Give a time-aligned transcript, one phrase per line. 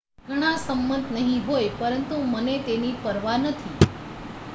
[0.19, 3.77] """ઘણા સંમત નહી હોય પરંતુ મને તેની પરવા નથી.